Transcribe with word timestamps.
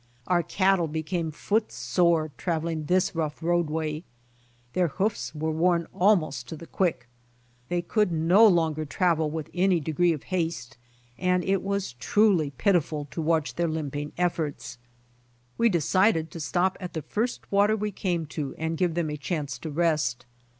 Our 0.25 0.41
cattle 0.41 0.87
became 0.87 1.29
foot 1.29 1.71
sore 1.71 2.31
traveling 2.35 2.85
this 2.85 3.13
rough 3.13 3.43
roadway. 3.43 4.03
Their 4.73 4.87
hoofs 4.87 5.35
were 5.35 5.51
worn 5.51 5.85
almost 5.93 6.47
to 6.47 6.55
the 6.55 6.65
quick. 6.65 7.07
They 7.69 7.83
could 7.83 8.11
no 8.11 8.47
longer 8.47 8.83
travel 8.83 9.29
with 9.29 9.51
any 9.53 9.79
degree 9.79 10.11
of 10.11 10.23
haste, 10.33 10.75
and 11.19 11.43
it 11.43 11.61
was 11.61 11.93
truly 11.93 12.49
pitiful 12.49 13.05
to 13.11 13.21
watch 13.21 13.53
their 13.57 13.67
limping 13.67 14.11
efforts. 14.17 14.79
ARRIVING 14.79 14.79
AT 14.79 15.13
FORT 15.13 15.61
LARAMIE 15.61 15.81
75 15.81 16.03
We 16.07 16.09
decided, 16.17 16.31
to 16.31 16.39
stop 16.39 16.77
at 16.79 16.93
the 16.93 17.03
first 17.03 17.51
water 17.51 17.75
we 17.75 17.91
came 17.91 18.25
to 18.25 18.55
and 18.57 18.79
give 18.79 18.95
them 18.95 19.11
a 19.11 19.17
chance 19.17 19.59
to 19.59 19.69
rest. 19.69 20.25